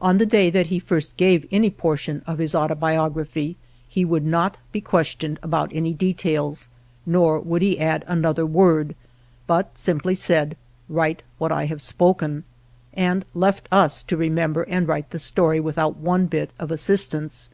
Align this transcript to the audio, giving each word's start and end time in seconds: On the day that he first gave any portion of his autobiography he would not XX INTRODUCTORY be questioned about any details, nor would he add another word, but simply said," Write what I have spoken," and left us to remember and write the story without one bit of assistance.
On 0.00 0.18
the 0.18 0.26
day 0.26 0.50
that 0.50 0.66
he 0.74 0.80
first 0.80 1.16
gave 1.16 1.46
any 1.52 1.70
portion 1.70 2.22
of 2.26 2.38
his 2.38 2.52
autobiography 2.52 3.56
he 3.88 4.04
would 4.04 4.26
not 4.26 4.54
XX 4.54 4.56
INTRODUCTORY 4.58 4.68
be 4.72 4.80
questioned 4.80 5.38
about 5.40 5.70
any 5.72 5.92
details, 5.94 6.68
nor 7.06 7.38
would 7.38 7.62
he 7.62 7.78
add 7.78 8.02
another 8.08 8.44
word, 8.44 8.96
but 9.46 9.78
simply 9.78 10.16
said," 10.16 10.56
Write 10.88 11.22
what 11.38 11.52
I 11.52 11.66
have 11.66 11.80
spoken," 11.80 12.42
and 12.92 13.24
left 13.34 13.68
us 13.70 14.02
to 14.02 14.16
remember 14.16 14.64
and 14.64 14.88
write 14.88 15.10
the 15.10 15.20
story 15.20 15.60
without 15.60 15.96
one 15.96 16.26
bit 16.26 16.50
of 16.58 16.72
assistance. 16.72 17.48